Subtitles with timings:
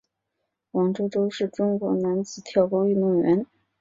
[0.71, 3.45] 王舟舟是中国男子跳高运动员。